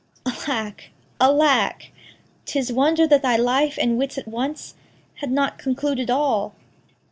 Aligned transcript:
Alack, 0.25 0.85
alack! 1.19 1.91
'Tis 2.45 2.73
wonder 2.73 3.05
that 3.05 3.21
thy 3.21 3.37
life 3.37 3.77
and 3.79 3.99
wits 3.99 4.17
at 4.17 4.27
once 4.27 4.73
Had 5.17 5.31
not 5.31 5.59
concluded 5.59 6.09
all. 6.09 6.55